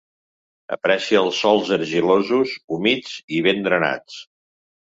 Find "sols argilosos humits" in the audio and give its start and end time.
1.43-3.15